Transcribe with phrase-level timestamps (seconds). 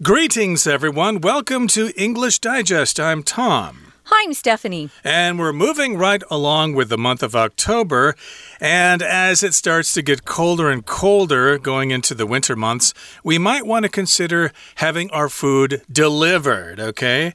[0.00, 1.20] Greetings, everyone.
[1.20, 3.00] Welcome to English Digest.
[3.00, 3.92] I'm Tom.
[4.04, 4.90] Hi, I'm Stephanie.
[5.02, 8.14] And we're moving right along with the month of October.
[8.60, 13.38] And as it starts to get colder and colder going into the winter months, we
[13.38, 17.34] might want to consider having our food delivered, okay?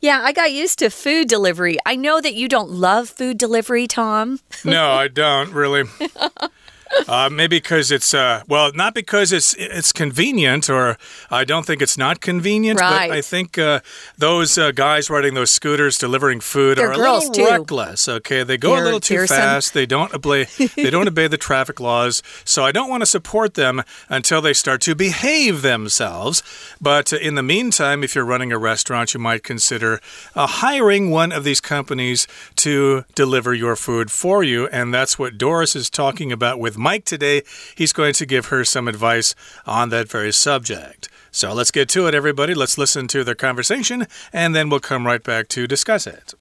[0.00, 1.78] Yeah, I got used to food delivery.
[1.84, 4.38] I know that you don't love food delivery, Tom.
[4.64, 5.82] no, I don't really.
[7.08, 10.96] Uh, maybe because it's uh, well, not because it's it's convenient, or
[11.30, 12.80] I don't think it's not convenient.
[12.80, 13.08] Right.
[13.08, 13.80] But I think uh,
[14.16, 17.44] those uh, guys riding those scooters delivering food They're are a little too.
[17.46, 18.08] reckless.
[18.08, 19.36] Okay, they go a They're little too fearsome.
[19.36, 19.74] fast.
[19.74, 20.44] They don't obey
[20.76, 22.22] they don't obey the traffic laws.
[22.44, 26.42] So I don't want to support them until they start to behave themselves.
[26.80, 30.00] But uh, in the meantime, if you're running a restaurant, you might consider
[30.34, 32.26] uh, hiring one of these companies
[32.56, 37.06] to deliver your food for you, and that's what Doris is talking about with Mike
[37.06, 37.42] today.
[37.74, 39.34] He's going to give her some advice
[39.66, 41.08] on that very subject.
[41.32, 42.54] So let's get to it, everybody.
[42.54, 46.34] Let's listen to their conversation, and then we'll come right back to discuss it.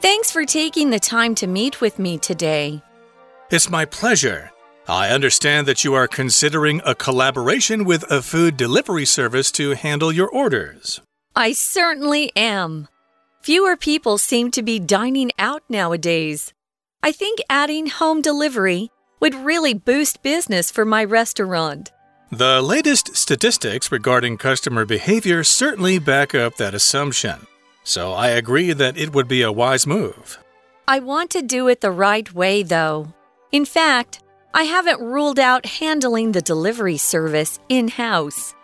[0.00, 2.80] Thanks for taking the time to meet with me today.
[3.50, 4.52] It's my pleasure.
[4.88, 10.12] I understand that you are considering a collaboration with a food delivery service to handle
[10.12, 11.00] your orders.
[11.34, 12.88] I certainly am.
[13.46, 16.52] Fewer people seem to be dining out nowadays.
[17.00, 21.92] I think adding home delivery would really boost business for my restaurant.
[22.32, 27.46] The latest statistics regarding customer behavior certainly back up that assumption.
[27.84, 30.42] So I agree that it would be a wise move.
[30.88, 33.14] I want to do it the right way, though.
[33.52, 38.56] In fact, I haven't ruled out handling the delivery service in house.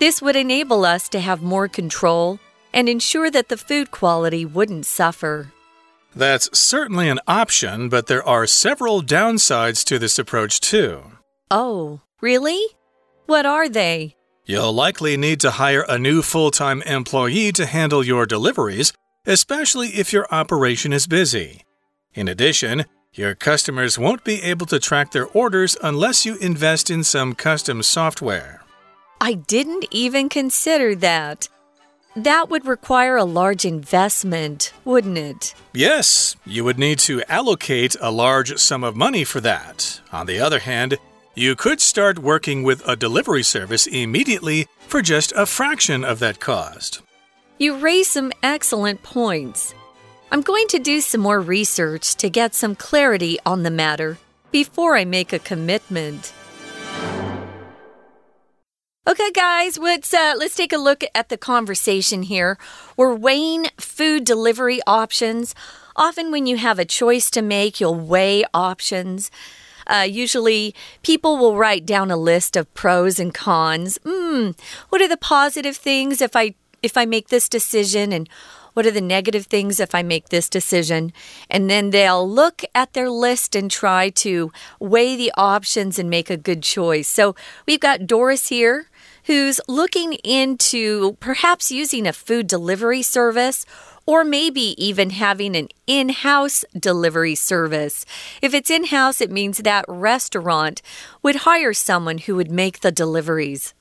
[0.00, 2.40] This would enable us to have more control
[2.76, 5.50] and ensure that the food quality wouldn't suffer.
[6.14, 11.12] That's certainly an option, but there are several downsides to this approach, too.
[11.50, 12.62] Oh, really?
[13.24, 14.14] What are they?
[14.44, 18.92] You'll likely need to hire a new full time employee to handle your deliveries,
[19.24, 21.62] especially if your operation is busy.
[22.14, 22.84] In addition,
[23.14, 27.82] your customers won't be able to track their orders unless you invest in some custom
[27.82, 28.62] software.
[29.20, 31.48] I didn't even consider that.
[32.16, 35.54] That would require a large investment, wouldn't it?
[35.74, 40.00] Yes, you would need to allocate a large sum of money for that.
[40.12, 40.96] On the other hand,
[41.34, 46.40] you could start working with a delivery service immediately for just a fraction of that
[46.40, 47.02] cost.
[47.58, 49.74] You raise some excellent points.
[50.32, 54.16] I'm going to do some more research to get some clarity on the matter
[54.50, 56.32] before I make a commitment.
[59.08, 62.58] Okay, guys, let's uh, let's take a look at the conversation here.
[62.96, 65.54] We're weighing food delivery options.
[65.94, 69.30] Often, when you have a choice to make, you'll weigh options.
[69.86, 70.74] Uh, usually,
[71.04, 73.96] people will write down a list of pros and cons.
[74.04, 74.50] Hmm,
[74.88, 78.28] what are the positive things if I if I make this decision, and
[78.72, 81.12] what are the negative things if I make this decision?
[81.48, 84.50] And then they'll look at their list and try to
[84.80, 87.06] weigh the options and make a good choice.
[87.06, 87.36] So
[87.66, 88.88] we've got Doris here
[89.26, 93.66] who's looking into perhaps using a food delivery service
[94.06, 98.06] or maybe even having an in house delivery service.
[98.40, 100.80] If it's in house, it means that restaurant
[101.22, 103.74] would hire someone who would make the deliveries.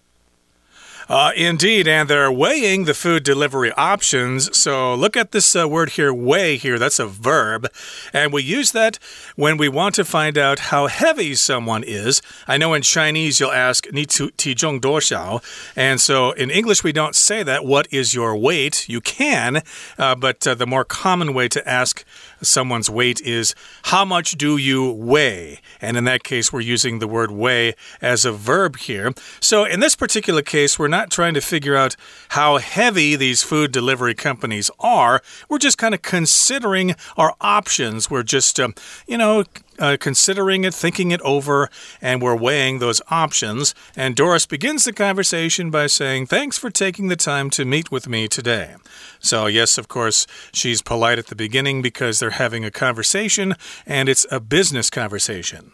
[1.11, 4.56] Uh, indeed, and they're weighing the food delivery options.
[4.56, 6.78] So look at this uh, word here, weigh here.
[6.78, 7.66] That's a verb.
[8.12, 9.00] And we use that
[9.34, 12.22] when we want to find out how heavy someone is.
[12.47, 15.43] I know in Chinese you'll ask, 你体体重多少?
[15.75, 17.65] And so in English we don't say that.
[17.65, 18.88] What is your weight?
[18.88, 19.62] You can,
[19.99, 22.05] uh, but uh, the more common way to ask
[22.41, 25.59] someone's weight is, how much do you weigh?
[25.81, 29.13] And in that case, we're using the word weigh as a verb here.
[29.40, 31.95] So in this particular case, we're not trying to figure out
[32.29, 35.22] how heavy these food delivery companies are.
[35.50, 38.09] We're just kind of considering our options.
[38.09, 38.74] We're just, um,
[39.07, 39.44] you know,
[39.80, 41.69] uh, considering it, thinking it over,
[42.01, 43.74] and we're weighing those options.
[43.95, 48.07] And Doris begins the conversation by saying, Thanks for taking the time to meet with
[48.07, 48.75] me today.
[49.19, 53.56] So, yes, of course, she's polite at the beginning because they're having a conversation
[53.86, 55.72] and it's a business conversation.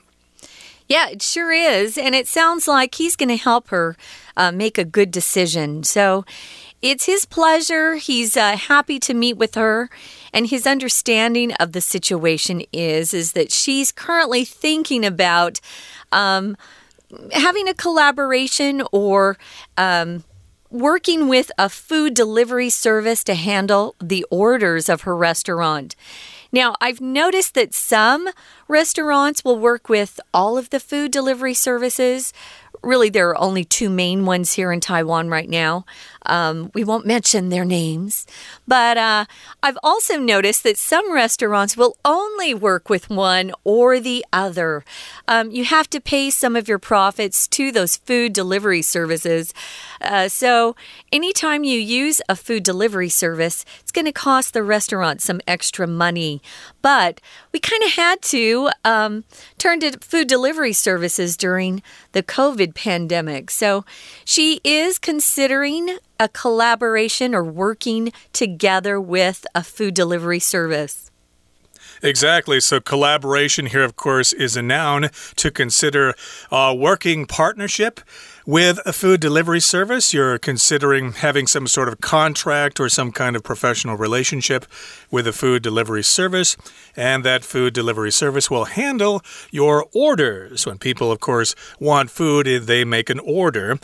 [0.88, 1.98] Yeah, it sure is.
[1.98, 3.96] And it sounds like he's going to help her
[4.36, 5.84] uh, make a good decision.
[5.84, 6.26] So
[6.82, 7.96] it's his pleasure.
[7.96, 9.90] He's uh, happy to meet with her.
[10.34, 15.60] And his understanding of the situation is, is that she's currently thinking about
[16.12, 16.56] um,
[17.34, 19.38] having a collaboration or
[19.78, 20.24] um,
[20.70, 25.96] working with a food delivery service to handle the orders of her restaurant.
[26.54, 28.30] Now, I've noticed that some
[28.68, 32.34] restaurants will work with all of the food delivery services
[32.84, 35.86] really, there are only two main ones here in Taiwan right now.
[36.26, 38.26] Um, we won't mention their names.
[38.68, 39.26] But uh,
[39.64, 44.84] I've also noticed that some restaurants will only work with one or the other.
[45.28, 49.54] Um, you have to pay some of your profits to those food delivery services.
[50.00, 50.76] Uh, so,
[51.12, 55.86] anytime you use a food delivery service, it's going to cost the restaurant some extra
[55.86, 56.42] money.
[56.82, 57.22] But
[57.52, 59.24] we kind of had to um,
[59.58, 61.84] turn to food delivery services during
[62.14, 63.52] the COVID pandemic.
[63.52, 63.86] So,
[64.26, 71.10] she is considering a collaboration or working together with a food delivery service.
[72.04, 72.60] Exactly.
[72.60, 76.14] So, collaboration here, of course, is a noun to consider
[76.52, 78.00] a working partnership.
[78.44, 83.36] With a food delivery service, you're considering having some sort of contract or some kind
[83.36, 84.66] of professional relationship
[85.12, 86.58] with a food delivery service,
[86.96, 89.22] and that food delivery service will handle
[89.52, 90.66] your orders.
[90.66, 93.78] When people, of course, want food, they make an order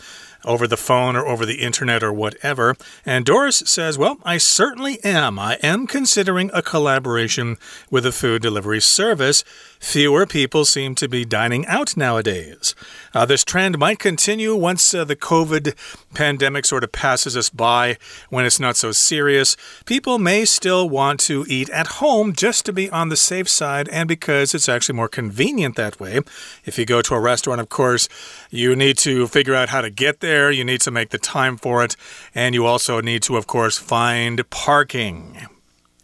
[0.47, 2.75] over the phone or over the internet or whatever.
[3.05, 5.37] And Doris says, Well, I certainly am.
[5.37, 7.57] I am considering a collaboration
[7.91, 9.43] with a food delivery service.
[9.79, 12.73] Fewer people seem to be dining out nowadays.
[13.13, 15.75] Uh, this trend might continue once uh, the COVID
[16.13, 17.97] pandemic sort of passes us by
[18.29, 19.55] when it's not so serious.
[19.85, 23.89] People may still want to eat at home just to be on the safe side
[23.89, 26.21] and because it's actually more convenient that way.
[26.65, 28.07] If you go to a restaurant, of course,
[28.49, 31.57] you need to figure out how to get there, you need to make the time
[31.57, 31.95] for it,
[32.33, 35.47] and you also need to, of course, find parking.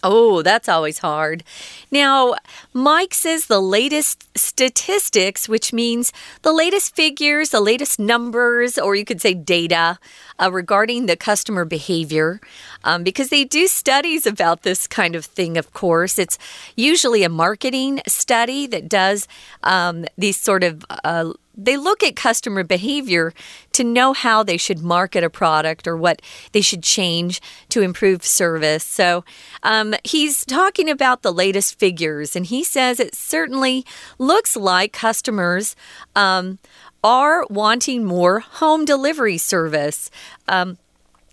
[0.06, 1.46] Oh, that's always hard.
[1.90, 2.36] Now,
[2.74, 9.06] Mike says the latest statistics, which means the latest figures, the latest numbers, or you
[9.06, 9.98] could say data
[10.40, 12.42] uh, regarding the customer behavior,
[12.84, 16.20] um, because they do studies about this kind of thing, of course.
[16.20, 16.38] It's
[16.76, 19.26] usually a marketing study that does
[19.64, 23.34] um, these sort of uh, they look at customer behavior
[23.74, 26.22] to know how they should market a product or what
[26.52, 28.84] they should change to improve service.
[28.84, 29.24] So
[29.64, 33.86] um, he's talking about the latest figures, and he says it certainly
[34.18, 35.76] looks like customers.
[36.16, 36.60] Um,
[37.04, 40.10] are wanting more home delivery service.
[40.48, 40.78] Um,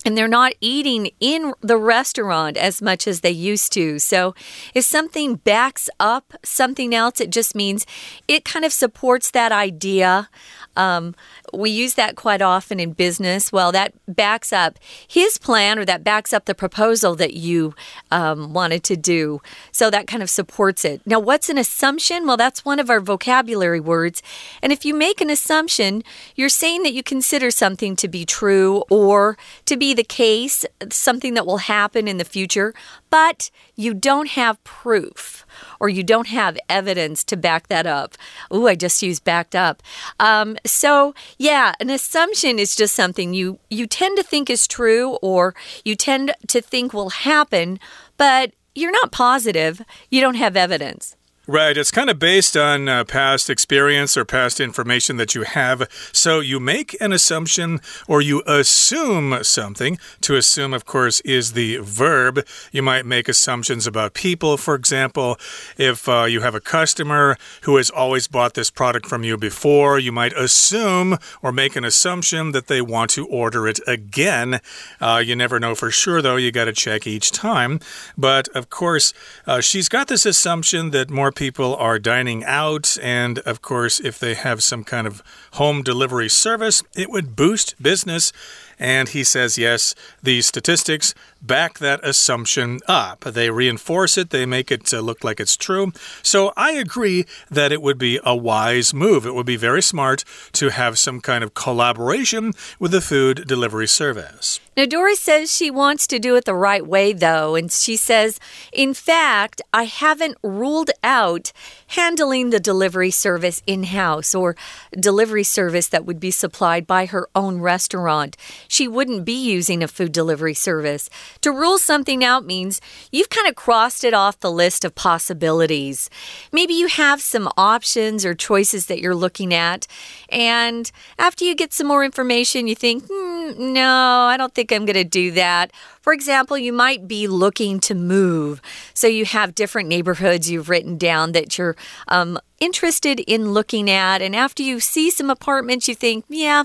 [0.05, 3.99] and they're not eating in the restaurant as much as they used to.
[3.99, 4.35] So,
[4.75, 7.87] if something backs up something else, it just means
[8.29, 10.29] it kind of supports that idea
[10.77, 11.15] um,
[11.53, 13.53] we use that quite often in business.
[13.53, 17.75] Well, that backs up his plan or that backs up the proposal that you
[18.11, 19.41] um, wanted to do.
[19.73, 21.01] So that kind of supports it.
[21.07, 22.27] Now, what's an assumption?
[22.27, 24.23] Well, that's one of our vocabulary words.
[24.63, 26.03] And if you make an assumption,
[26.35, 29.37] you're saying that you consider something to be true or
[29.67, 32.75] to be the case, something that will happen in the future,
[33.11, 35.45] but you don't have proof
[35.81, 38.17] or you don't have evidence to back that up.
[38.53, 39.83] Ooh, I just used backed up.
[40.21, 45.17] Um, so yeah, an assumption is just something you you tend to think is true
[45.23, 45.55] or
[45.87, 47.81] you tend to think will happen,
[48.19, 49.81] but you're not positive.
[50.11, 51.17] You don't have evidence.
[51.51, 51.77] Right.
[51.77, 55.89] It's kind of based on uh, past experience or past information that you have.
[56.13, 59.99] So you make an assumption or you assume something.
[60.21, 62.47] To assume, of course, is the verb.
[62.71, 64.59] You might make assumptions about people.
[64.59, 65.41] For example,
[65.77, 69.99] if uh, you have a customer who has always bought this product from you before,
[69.99, 74.61] you might assume or make an assumption that they want to order it again.
[75.01, 76.37] Uh, you never know for sure, though.
[76.37, 77.81] You got to check each time.
[78.17, 79.13] But of course,
[79.49, 84.19] uh, she's got this assumption that more people are dining out, and of course, if
[84.19, 88.31] they have some kind of home delivery service, it would boost business.
[88.79, 93.21] And he says, yes, the statistics back that assumption up.
[93.21, 95.93] They reinforce it, they make it uh, look like it's true.
[96.23, 99.25] So I agree that it would be a wise move.
[99.25, 103.89] It would be very smart to have some kind of collaboration with the food delivery
[103.89, 104.61] service.
[104.81, 107.55] Now, Doris says she wants to do it the right way, though.
[107.55, 108.41] And she says,
[108.73, 111.53] in fact, I haven't ruled out
[111.89, 114.57] handling the delivery service in house or
[114.99, 118.39] delivery service that would be supplied by her own restaurant.
[118.69, 121.11] She wouldn't be using a food delivery service.
[121.43, 122.81] To rule something out means
[123.13, 126.09] you've kind of crossed it off the list of possibilities.
[126.53, 129.87] Maybe you have some options or choices that you're looking at,
[130.31, 134.85] and after you get some more information, you think, mm, no, I don't think I'm
[134.85, 135.73] going to do that.
[136.01, 138.63] For example, you might be looking to move.
[138.95, 141.77] So you have different neighborhoods you've written down that you're
[142.09, 144.23] um, interested in looking at.
[144.23, 146.65] And after you see some apartments, you think, yeah,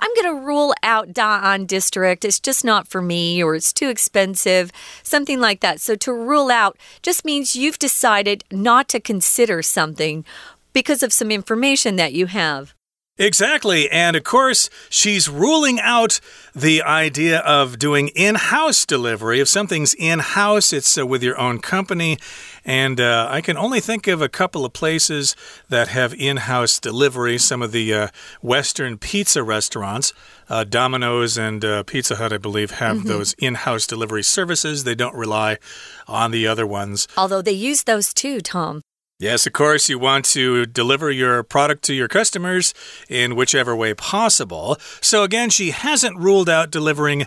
[0.00, 2.24] I'm going to rule out Da'an District.
[2.24, 4.70] It's just not for me or it's too expensive,
[5.02, 5.80] something like that.
[5.80, 10.24] So to rule out just means you've decided not to consider something
[10.72, 12.73] because of some information that you have.
[13.16, 13.88] Exactly.
[13.90, 16.18] And of course, she's ruling out
[16.52, 19.38] the idea of doing in house delivery.
[19.38, 22.18] If something's in house, it's uh, with your own company.
[22.64, 25.36] And uh, I can only think of a couple of places
[25.68, 27.38] that have in house delivery.
[27.38, 28.08] Some of the uh,
[28.42, 30.12] Western pizza restaurants,
[30.48, 33.08] uh, Domino's and uh, Pizza Hut, I believe, have mm -hmm.
[33.08, 34.82] those in house delivery services.
[34.82, 35.58] They don't rely
[36.06, 37.06] on the other ones.
[37.16, 38.82] Although they use those too, Tom.
[39.24, 42.74] Yes, of course, you want to deliver your product to your customers
[43.08, 44.76] in whichever way possible.
[45.00, 47.26] So, again, she hasn't ruled out delivering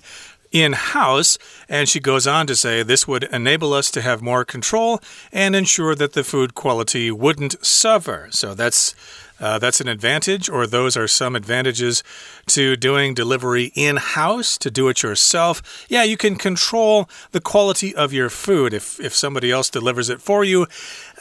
[0.51, 1.39] in house.
[1.67, 5.01] And she goes on to say this would enable us to have more control
[5.33, 8.27] and ensure that the food quality wouldn't suffer.
[8.29, 8.93] So that's.
[9.39, 12.03] Uh, that's an advantage, or those are some advantages
[12.47, 15.85] to doing delivery in house, to do it yourself.
[15.89, 18.73] Yeah, you can control the quality of your food.
[18.73, 20.67] If, if somebody else delivers it for you,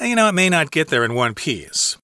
[0.01, 1.99] you know, it may not get there in one piece.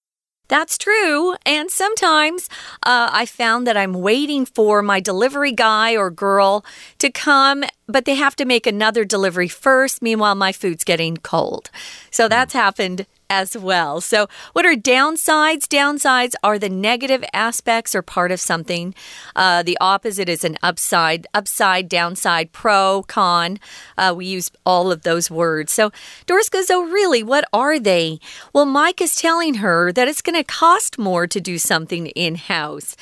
[0.48, 1.34] That's true.
[1.46, 2.50] And sometimes
[2.82, 6.62] uh, I found that I'm waiting for my delivery guy or girl
[6.98, 10.02] to come, but they have to make another delivery first.
[10.02, 11.70] Meanwhile, my food's getting cold.
[12.10, 14.02] So that's happened as well.
[14.02, 15.64] So, what are downsides?
[15.64, 18.94] Downsides are the negative aspects or part of something.
[19.34, 23.58] Uh, the opposite is an upside, upside, downside, pro, con.
[23.96, 25.72] Uh, we use all of those words.
[25.72, 25.90] So,
[26.26, 27.22] Doris goes, Oh, really?
[27.22, 28.20] What are they?
[28.52, 32.34] Well, Mike is telling her that it's going to cost more to do something in
[32.34, 32.94] house.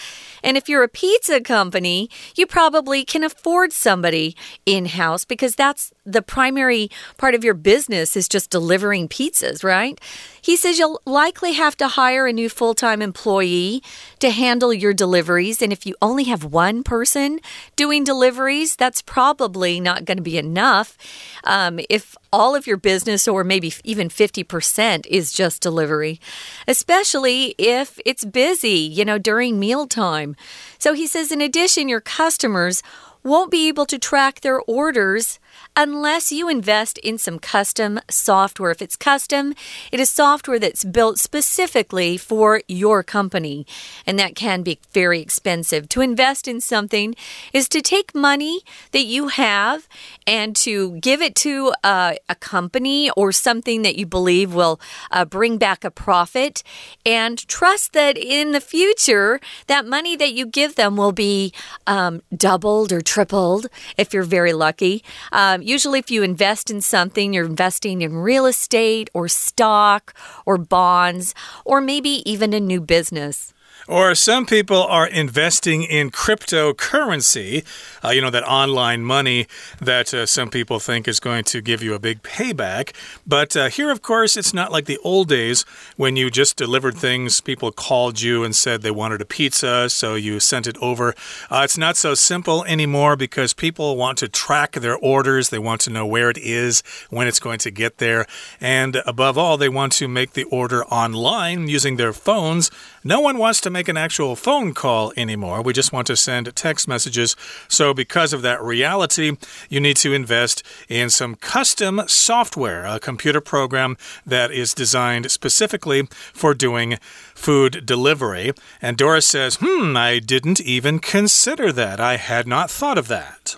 [0.44, 5.92] And if you're a pizza company, you probably can afford somebody in house because that's
[6.04, 10.00] the primary part of your business is just delivering pizzas, right?
[10.42, 13.82] He says you'll likely have to hire a new full time employee
[14.18, 15.62] to handle your deliveries.
[15.62, 17.40] And if you only have one person
[17.76, 20.96] doing deliveries, that's probably not going to be enough.
[21.44, 26.20] Um, if all of your business, or maybe even 50%, is just delivery,
[26.68, 30.36] especially if it's busy, you know, during mealtime.
[30.78, 32.82] So he says, in addition, your customers
[33.22, 35.38] won't be able to track their orders
[35.76, 38.70] unless you invest in some custom software.
[38.70, 39.54] If it's custom,
[39.92, 43.66] it is software that's built specifically for your company,
[44.06, 45.88] and that can be very expensive.
[45.90, 47.14] To invest in something
[47.52, 48.60] is to take money
[48.92, 49.88] that you have
[50.26, 55.24] and to give it to uh, a company or something that you believe will uh,
[55.24, 56.62] bring back a profit
[57.06, 61.52] and trust that in the future, that money that you give them will be
[61.86, 65.02] um, doubled or tripled if you're very lucky.
[65.50, 70.14] Um, usually, if you invest in something, you're investing in real estate or stock
[70.46, 73.52] or bonds or maybe even a new business.
[73.90, 77.64] Or some people are investing in cryptocurrency,
[78.04, 79.48] uh, you know, that online money
[79.80, 82.94] that uh, some people think is going to give you a big payback.
[83.26, 85.64] But uh, here, of course, it's not like the old days
[85.96, 87.40] when you just delivered things.
[87.40, 91.12] People called you and said they wanted a pizza, so you sent it over.
[91.50, 95.48] Uh, it's not so simple anymore because people want to track their orders.
[95.48, 98.24] They want to know where it is, when it's going to get there.
[98.60, 102.70] And above all, they want to make the order online using their phones.
[103.02, 105.62] No one wants to make an actual phone call anymore.
[105.62, 107.36] We just want to send text messages.
[107.68, 109.36] So, because of that reality,
[109.68, 113.96] you need to invest in some custom software, a computer program
[114.26, 116.98] that is designed specifically for doing
[117.34, 118.52] food delivery.
[118.82, 122.00] And Doris says, Hmm, I didn't even consider that.
[122.00, 123.56] I had not thought of that.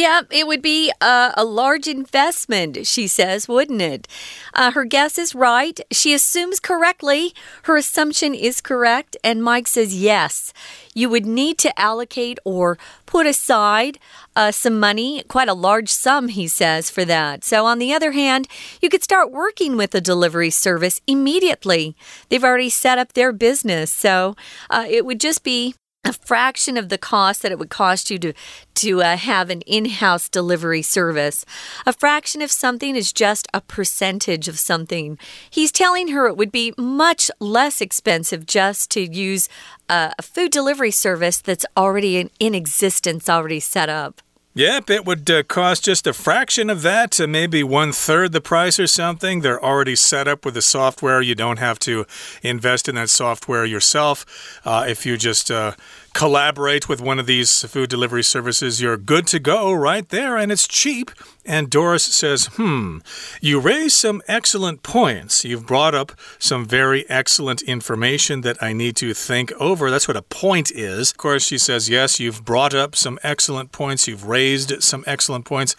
[0.00, 4.08] Yeah, it would be a, a, large investment, she says, wouldn't it?
[4.54, 5.78] Uh, her guess is right.
[5.90, 7.34] She assumes correctly.
[7.64, 9.14] Her assumption is correct.
[9.22, 10.54] And Mike says, yes,
[10.94, 13.98] you would need to allocate or put aside
[14.34, 17.44] uh, some money, quite a large sum, he says, for that.
[17.44, 18.48] So, on the other hand,
[18.80, 21.94] you could start working with the delivery service immediately.
[22.30, 23.92] They've already set up their business.
[23.92, 24.34] So,
[24.70, 28.18] uh, it would just be a fraction of the cost that it would cost you
[28.18, 28.32] to
[28.74, 31.44] to uh, have an in-house delivery service.
[31.86, 35.18] A fraction of something is just a percentage of something.
[35.50, 39.48] He's telling her it would be much less expensive just to use
[39.88, 44.22] a food delivery service that's already in, in existence, already set up.
[44.52, 48.40] Yep, it would uh, cost just a fraction of that, to maybe one third the
[48.40, 49.42] price or something.
[49.42, 51.22] They're already set up with the software.
[51.22, 52.04] You don't have to
[52.42, 54.60] invest in that software yourself.
[54.64, 55.74] Uh, if you just uh,
[56.12, 60.50] collaborate with one of these food delivery services, you're good to go right there, and
[60.50, 61.10] it's cheap.
[61.46, 62.98] And Doris says, Hmm,
[63.40, 65.44] you raise some excellent points.
[65.44, 69.90] You've brought up some very excellent information that I need to think over.
[69.90, 71.12] That's what a point is.
[71.12, 74.06] Of course, she says, Yes, you've brought up some excellent points.
[74.06, 75.74] You've raised some excellent points.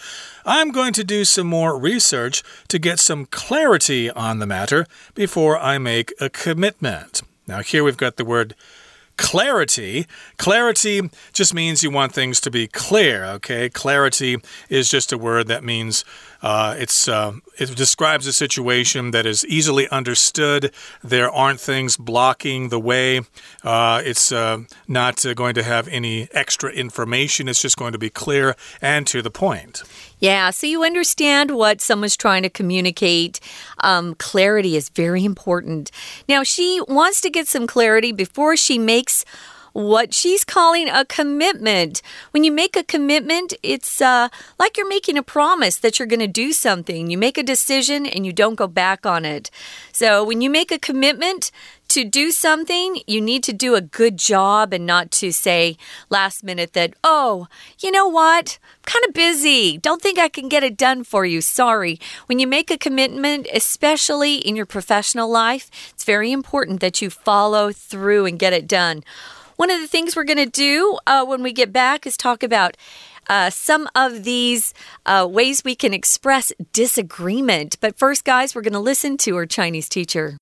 [0.45, 5.57] I'm going to do some more research to get some clarity on the matter before
[5.59, 7.21] I make a commitment.
[7.47, 8.55] Now, here we've got the word
[9.17, 10.07] clarity.
[10.37, 13.69] Clarity just means you want things to be clear, okay?
[13.69, 14.37] Clarity
[14.69, 16.03] is just a word that means
[16.41, 20.73] uh, it's uh, it describes a situation that is easily understood.
[21.03, 23.21] There aren't things blocking the way.
[23.63, 27.47] Uh, it's uh, not uh, going to have any extra information.
[27.47, 29.83] It's just going to be clear and to the point.
[30.21, 33.39] Yeah, so you understand what someone's trying to communicate.
[33.83, 35.89] Um, clarity is very important.
[36.29, 39.25] Now, she wants to get some clarity before she makes
[39.73, 42.01] what she's calling a commitment.
[42.31, 46.19] When you make a commitment, it's uh, like you're making a promise that you're going
[46.19, 47.09] to do something.
[47.09, 49.49] You make a decision and you don't go back on it.
[49.91, 51.51] So when you make a commitment,
[51.91, 55.77] to do something, you need to do a good job and not to say
[56.09, 57.47] last minute that, oh,
[57.79, 58.59] you know what?
[58.63, 59.77] I'm kind of busy.
[59.77, 61.41] Don't think I can get it done for you.
[61.41, 61.99] Sorry.
[62.27, 67.09] When you make a commitment, especially in your professional life, it's very important that you
[67.09, 69.03] follow through and get it done.
[69.57, 72.41] One of the things we're going to do uh, when we get back is talk
[72.41, 72.77] about
[73.29, 74.73] uh, some of these
[75.05, 77.77] uh, ways we can express disagreement.
[77.79, 80.40] But first, guys, we're going to listen to our Chinese teacher.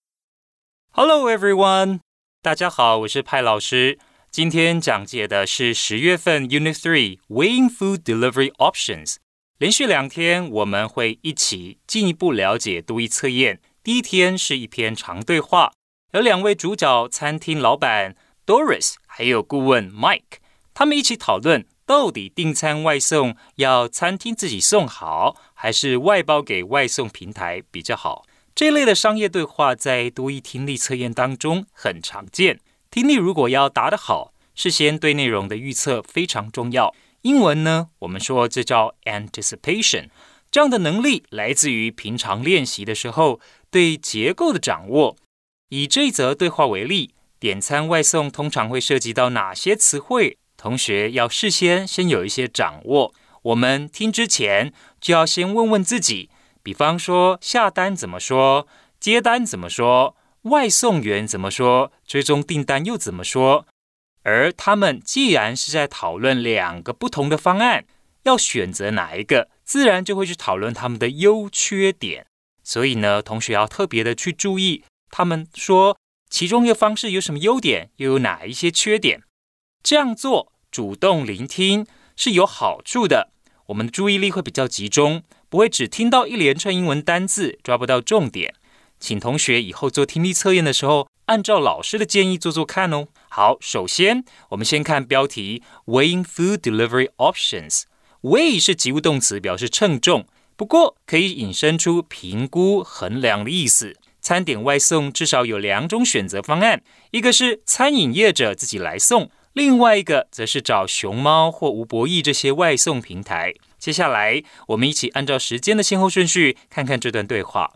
[0.91, 1.99] Hello, everyone.
[2.41, 3.99] 大家好，我是派老师。
[4.31, 9.17] 今天讲解的是十月份 Unit Three Weighing Food Delivery Options。
[9.59, 13.61] 连续两天，我们会一起进一步了解读译测验。
[13.83, 15.71] 第一天是一篇长对话，
[16.13, 18.15] 有两位主角餐厅老板
[18.45, 20.39] Doris 还有顾问 Mike，
[20.73, 28.25] 他们一起讨论到底订餐外送要餐厅自己送好，还是外包给外送平台比较好。
[28.59, 32.59] 这类的商业对话在多义听力测验当中很常见。
[32.91, 36.93] 听力如果要答得好，事先对内容的预测非常重要。
[37.21, 40.09] 英文呢，我们说这叫 anticipation。
[40.51, 43.39] 这样的能力来自于平常练习的时候
[43.71, 45.15] 对结构的掌握。
[45.69, 47.13] 以这一则对话为例。
[47.39, 50.37] 点餐外送通常会涉及到哪些词汇？
[50.57, 53.13] 同学要事先先有一些掌握。
[53.43, 56.29] 我们听之前就要先问问自己，
[56.69, 58.67] 比方说下单怎么说，
[58.99, 63.65] 接单怎么说，外送员怎么说，追踪订单又怎么说？
[64.21, 67.85] 而他们既然是在讨论两个不同的方案，
[68.21, 72.27] 要选择哪一个，自然就会去讨论他们的优缺点。
[72.63, 75.97] 所以呢，同学要特别的去注意，他们说。
[76.29, 79.23] 其中一个方式有什么优点，又有哪一些缺点？
[79.81, 83.31] 这样做，主动聆听是有好处的。
[83.69, 88.53] 我们的注意力会比较集中，不会只听到一连串英文单字，抓不到重点。
[88.99, 93.07] 请同学以后做听力测验的时候，按照老师的建议做做看哦。
[93.29, 97.83] 好，首先我们先看标题：Weighing food delivery options。
[98.21, 100.25] Weigh 是及物动词，表示称重，
[100.57, 103.95] 不过可以引申出评估、衡量的意思。
[104.19, 113.53] 餐点外送至少有两种选择方案，一个是餐饮业者自己来送，另外一个则是找熊猫或吴博弈这些外送平台。
[113.78, 117.72] 接下来，我们一起按照时间的先后顺序看看这段对话。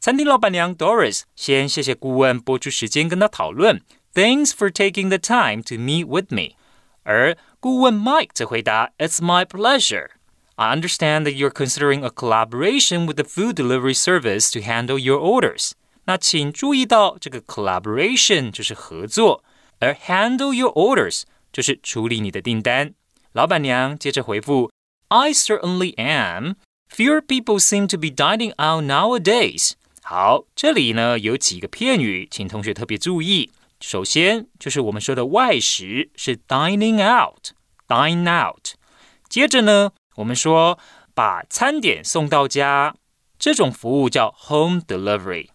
[0.00, 3.80] 餐厅老板娘 Doris 先谢谢顾问播出时间跟他讨论，
[4.14, 6.56] Thanks for taking the time to meet with me。
[7.04, 14.52] 而顾问 Mike 则回答，It's my pleasure。I understand that you're considering a collaboration with the food delivery service
[14.52, 15.72] to handle your orders.
[16.04, 19.44] 那请注意到，这个 collaboration 就是合作，
[19.78, 22.94] 而 handle your orders 就是处理你的订单。
[23.32, 24.70] 老板娘接着回复
[25.08, 26.54] ：“I certainly am.
[26.88, 33.50] Fewer people seem to be dining out nowadays.” 好，这里呢有几个片语，请同学特别注意。
[33.80, 38.74] 首先就是我们说的外食是 dining out，dine out。
[39.28, 40.78] 接着呢，我们说
[41.14, 42.94] 把餐点送到家，
[43.38, 45.48] 这种服务叫 home delivery。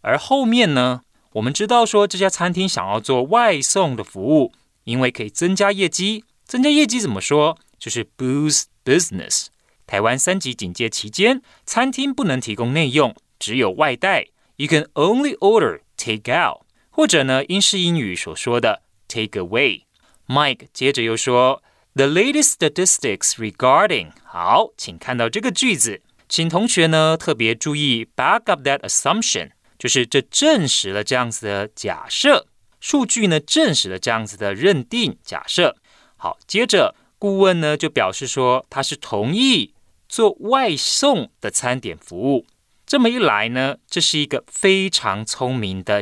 [0.00, 4.52] 而后面呢，我们知道说这家餐厅想要做外送的服务，
[4.84, 6.24] 因为可以增加业绩。
[6.44, 7.56] 增加业绩怎么说？
[7.78, 9.46] 就是 boost business。
[9.86, 14.28] 台湾三级警戒期间，餐厅不能提供内用，只有外带。
[14.56, 21.62] You can only order take out，或者呢英式英语所说的 take away。Mike 接着又说
[21.94, 32.46] The latest statistics regarding 好，请看到这个句子，请同学呢特别注意 back up that assumption，就是这证实了这样子的假设，
[32.80, 35.76] 数据呢证实了这样子的认定假设。
[36.16, 39.73] 好，接着 顾问呢就表示说他是同意
[40.07, 42.45] 做外送的餐点服务。
[42.85, 46.01] 这么一来呢，这是一个非常聪明的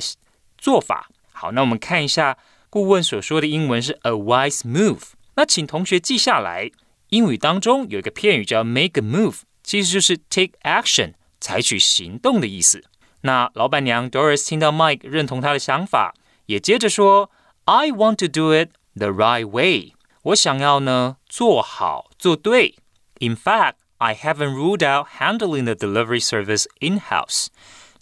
[0.57, 1.09] 做法。
[1.31, 2.37] 好，那我们看一下
[2.69, 5.13] 顾问所说的英文是 a wise move。
[5.35, 6.69] 那请同学记下来，
[7.09, 12.83] 英语当中有一个片语叫 make a move，其实就是 take action，采取行动的意思。
[13.21, 16.13] 那老板娘 Doris 听到 Mike 认同他的想法，
[16.45, 17.31] 也接着说
[17.65, 19.93] ，I want to do it the right way。
[20.25, 22.75] 我想要呢做好做对。
[23.19, 23.75] In fact。
[23.97, 27.47] I haven't ruled out handling the delivery service in house。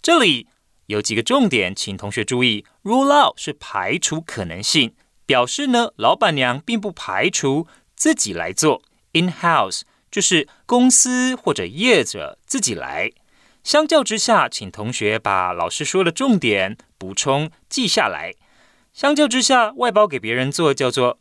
[0.02, 0.48] 这里
[0.86, 2.66] 有几个重点，请同学注意。
[2.82, 4.92] Rule out 是排除可能性，
[5.24, 8.82] 表示呢，老板娘并不排除自己来做。
[9.12, 13.12] In house 就是公司或者业者自己来。
[13.62, 18.34] 相较之下，请同学把老师说的重点补充记下来。
[18.92, 21.20] 相较之下，外包给别人做叫做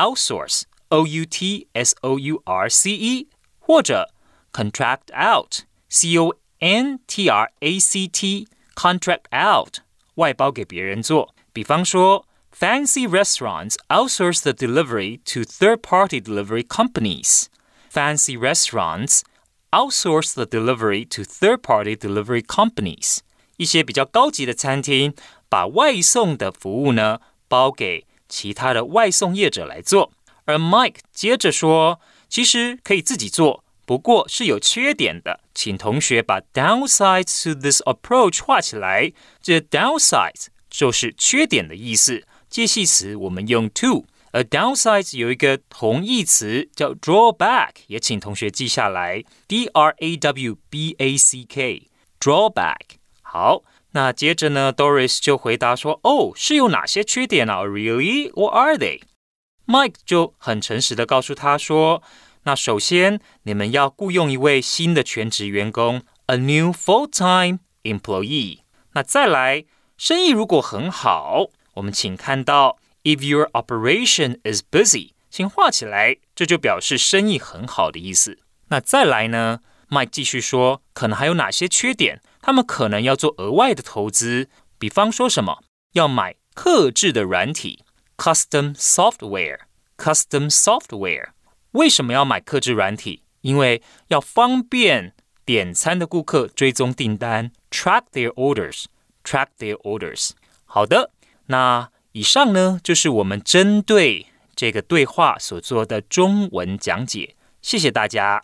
[0.00, 4.10] outsource，o u t s o u r c e，或者
[4.52, 9.78] contract out, c o n t r a c t, contract out，
[10.14, 11.34] 外包给别人做。
[11.52, 17.46] 比方说，fancy restaurants outsource the delivery to third-party delivery companies.
[17.90, 19.22] Fancy restaurants
[19.70, 23.18] outsource the delivery to third-party delivery companies.
[23.56, 25.14] 一些比较高级的餐厅
[25.48, 30.11] 把外送的服务呢包给 其他的外送业者来做。
[30.45, 33.63] 而 Mike 接着说，其实可以自己做。
[33.85, 39.11] 不过是有缺点的，请同学把 downsides to this approach 画起来。
[39.41, 44.05] 这 downsides 就是缺点的意思，介系词我们用 to。
[44.31, 52.95] 而 downsides 有一个同义词叫 drawback，也请同学记下来，d r a w b a c k，drawback。
[53.21, 53.61] 好，
[53.91, 58.31] 那接着呢，Doris 就回答说：“哦，是有哪些缺点啊？Really?
[58.33, 62.01] What are they？”Mike 就很诚实的告诉他说。
[62.43, 68.61] 那首先，你们要雇佣一位新的全职员工，a new full-time employee。
[68.93, 78.39] 那再来，生意如果很好，我们请看到，if your operation is busy，请画起来，这就表示生意很好的意思。
[78.69, 82.23] 那再来呢，Mike 继续说，可能还有哪些缺点？
[82.41, 84.49] 他们可能要做额外的投资，
[84.79, 87.83] 比方说什么，要买克制的软体
[88.17, 91.29] ，custom software，custom software。
[91.71, 93.23] 为什么要买客制软体？
[93.41, 100.31] 因为要方便点餐的顾客追踪订单，track their orders，track their orders。
[100.65, 101.11] 好的，
[101.47, 107.35] 那以上呢就是我们针对这个对话所做的中文讲解。
[107.61, 108.43] 谢谢大家。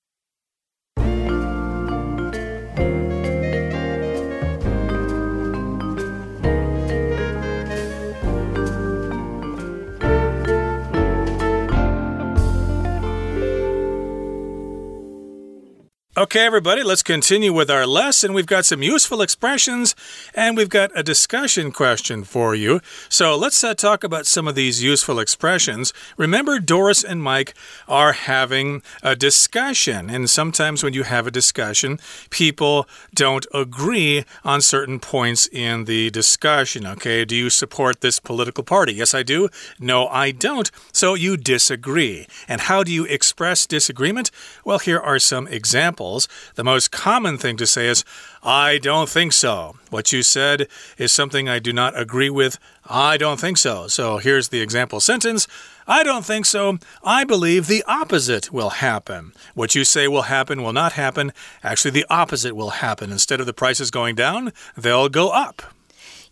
[16.21, 18.31] Okay, everybody, let's continue with our lesson.
[18.31, 19.95] We've got some useful expressions
[20.35, 22.79] and we've got a discussion question for you.
[23.09, 25.93] So let's uh, talk about some of these useful expressions.
[26.17, 27.55] Remember, Doris and Mike
[27.87, 31.97] are having a discussion, and sometimes when you have a discussion,
[32.29, 36.85] people don't agree on certain points in the discussion.
[36.85, 38.93] Okay, do you support this political party?
[38.93, 39.49] Yes, I do.
[39.79, 40.69] No, I don't.
[40.93, 42.27] So you disagree.
[42.47, 44.29] And how do you express disagreement?
[44.63, 46.10] Well, here are some examples
[46.55, 48.03] the most common thing to say is,
[48.43, 49.75] I don't think so.
[49.89, 52.57] What you said is something I do not agree with.
[52.85, 53.87] I don't think so.
[53.87, 55.47] So here's the example sentence
[55.87, 56.77] I don't think so.
[57.03, 59.33] I believe the opposite will happen.
[59.55, 61.33] What you say will happen will not happen.
[61.63, 63.11] Actually, the opposite will happen.
[63.11, 65.63] Instead of the prices going down, they'll go up.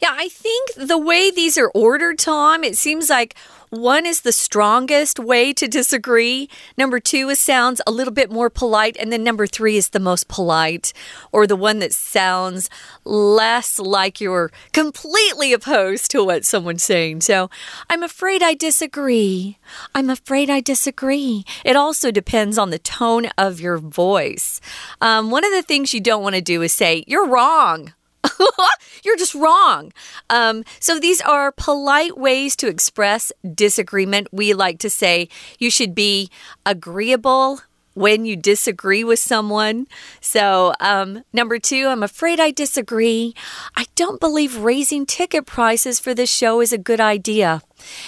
[0.02, 3.36] Yeah, I think the way these are ordered, Tom, it seems like
[3.70, 6.50] one is the strongest way to disagree.
[6.78, 8.96] Number two is sounds a little bit more polite.
[8.98, 10.94] And then number three is the most polite
[11.32, 12.70] or the one that sounds
[13.04, 17.22] less like you're completely opposed to what someone's saying.
[17.22, 17.50] So
[17.90, 19.60] I'm afraid I disagree.
[19.94, 21.46] I'm afraid I disagree.
[21.64, 24.62] It also depends on the tone of your voice.
[25.02, 27.94] Um, one of the things you don't want to do is say, You're wrong.
[29.04, 29.92] You're just wrong.
[30.30, 34.28] Um, so these are polite ways to express disagreement.
[34.32, 36.30] We like to say you should be
[36.66, 37.62] agreeable
[38.00, 39.86] when you disagree with someone.
[40.22, 43.34] So, um, number two, I'm afraid I disagree.
[43.76, 47.62] I don't believe raising ticket prices for this show is a good idea.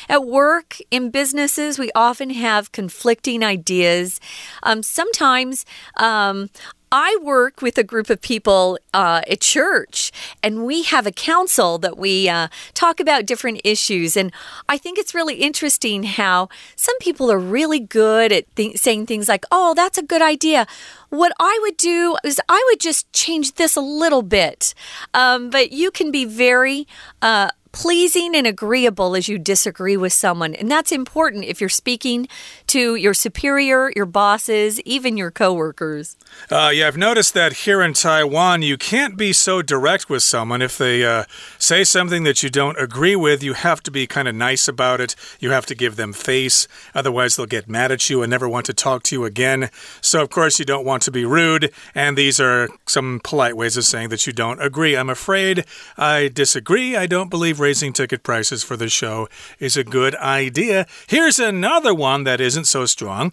[0.08, 4.22] At work, in businesses, we often have conflicting ideas.
[4.64, 5.66] Um, sometimes
[5.98, 6.50] um,
[6.92, 10.12] I work with a group of people uh, at church,
[10.44, 14.18] and we have a council that we uh, talk about different issues.
[14.18, 14.34] And
[14.68, 19.30] I think it's really interesting how some people are really good at th saying things
[19.30, 20.68] like, oh, that's a good idea.
[21.10, 24.74] What I would do is I would just change this a little bit.
[25.14, 26.88] Um, but you can be very
[27.22, 30.54] uh, pleasing and agreeable as you disagree with someone.
[30.56, 32.28] And that's important if you're speaking
[32.68, 36.18] to your superior, your bosses, even your coworkers.
[36.50, 40.62] Uh, yeah, I've noticed that here in Taiwan, you can't be so direct with someone.
[40.62, 41.24] If they uh,
[41.58, 45.00] say something that you don't agree with, you have to be kind of nice about
[45.00, 45.16] it.
[45.40, 46.68] You have to give them face.
[46.94, 49.70] Otherwise, they'll get mad at you and never want to talk to you again.
[50.02, 51.72] So, of course, you don't want to be rude.
[51.96, 54.96] And these are some polite ways of saying that you don't agree.
[54.96, 55.66] I'm afraid
[55.98, 56.96] I disagree.
[56.96, 60.86] I don't believe raising ticket prices for the show is a good idea.
[61.08, 63.32] Here's another one that isn't so strong.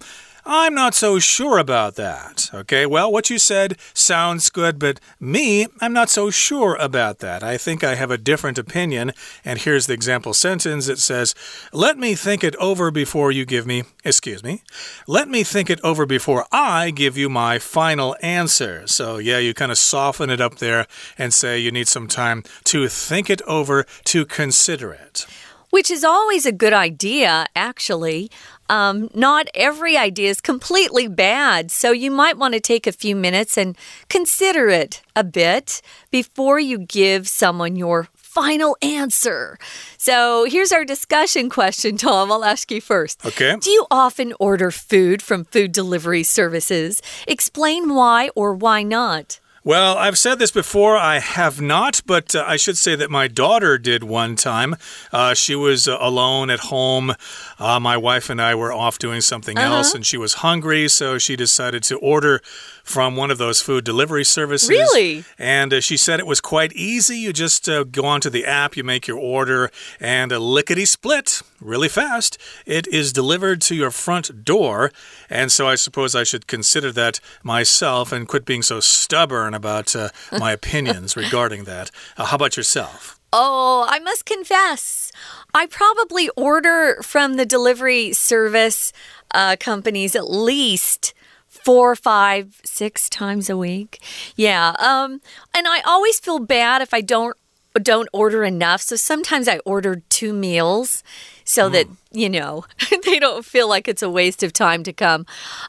[0.50, 2.48] I'm not so sure about that.
[2.54, 7.42] Okay, well, what you said sounds good, but me, I'm not so sure about that.
[7.42, 9.12] I think I have a different opinion.
[9.44, 11.34] And here's the example sentence it says,
[11.70, 14.62] Let me think it over before you give me, excuse me,
[15.06, 18.86] let me think it over before I give you my final answer.
[18.86, 20.86] So, yeah, you kind of soften it up there
[21.18, 25.26] and say you need some time to think it over, to consider it.
[25.70, 28.30] Which is always a good idea, actually.
[28.68, 33.16] Um, not every idea is completely bad, so you might want to take a few
[33.16, 33.76] minutes and
[34.08, 39.58] consider it a bit before you give someone your final answer.
[39.96, 42.30] So here's our discussion question, Tom.
[42.30, 43.24] I'll ask you first.
[43.24, 43.56] Okay.
[43.56, 47.02] Do you often order food from food delivery services?
[47.26, 49.40] Explain why or why not.
[49.68, 50.96] Well, I've said this before.
[50.96, 54.76] I have not, but uh, I should say that my daughter did one time.
[55.12, 57.12] Uh, she was uh, alone at home.
[57.58, 59.74] Uh, my wife and I were off doing something Uh-huh.
[59.76, 62.40] else, and she was hungry, so she decided to order
[62.82, 64.70] from one of those food delivery services.
[64.70, 65.26] Really?
[65.38, 67.18] And uh, she said it was quite easy.
[67.18, 71.42] You just uh, go onto the app, you make your order, and a lickety split,
[71.60, 74.92] really fast, it is delivered to your front door.
[75.28, 79.94] And so I suppose I should consider that myself and quit being so stubborn about
[79.94, 81.90] uh, my opinions regarding that.
[82.16, 83.18] Uh, how about yourself?
[83.32, 85.12] Oh, I must confess,
[85.52, 88.90] I probably order from the delivery service
[89.32, 91.12] uh, companies at least
[91.46, 94.00] four, five, six times a week.
[94.36, 94.74] Yeah.
[94.78, 95.20] Um,
[95.54, 97.36] and I always feel bad if I don't
[97.82, 98.80] don't order enough.
[98.80, 101.02] So sometimes I order two meals
[101.48, 102.64] so that, you know,
[103.04, 105.24] they don't feel like it's a waste of time to come.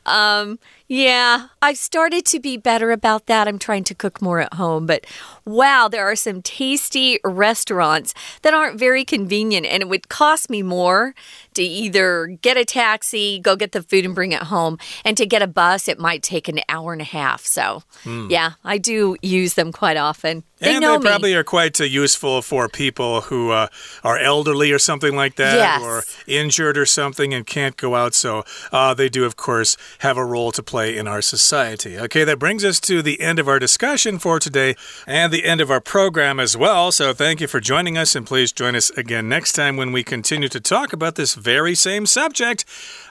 [0.05, 3.47] Um, yeah, I've started to be better about that.
[3.47, 5.05] I'm trying to cook more at home, but
[5.45, 10.63] wow, there are some tasty restaurants that aren't very convenient, and it would cost me
[10.63, 11.13] more
[11.53, 15.27] to either get a taxi, go get the food, and bring it home, and to
[15.27, 17.45] get a bus, it might take an hour and a half.
[17.45, 17.83] So,
[18.29, 20.43] yeah, I do use them quite often.
[20.57, 21.09] They and know they me.
[21.09, 23.67] probably are quite uh, useful for people who uh,
[24.03, 25.81] are elderly or something like that, Yes.
[25.83, 28.13] or injured or something and can't go out.
[28.13, 31.97] So uh, they do, of course, have a role to play in our society.
[31.97, 35.61] Okay, that brings us to the end of our discussion for today and the end
[35.61, 36.91] of our program as well.
[36.91, 40.03] So thank you for joining us, and please join us again next time when we
[40.03, 42.65] continue to talk about this very same subject.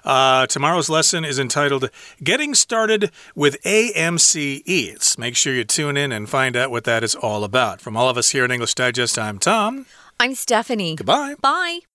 [0.05, 1.90] Uh, tomorrow's lesson is entitled
[2.23, 5.18] Getting Started with AMC Eats.
[5.18, 7.81] Make sure you tune in and find out what that is all about.
[7.81, 9.87] From all of us here at English Digest, I'm Tom.
[10.21, 10.97] I'm Stephanie.
[10.97, 11.35] Goodbye.
[11.40, 11.88] Bye.